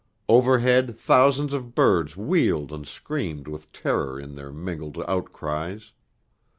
[0.27, 5.91] Overhead thousands of birds wheeled and screamed with terror in their mingled outcries.